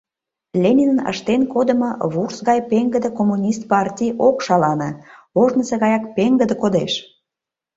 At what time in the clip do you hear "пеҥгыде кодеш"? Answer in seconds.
6.15-6.93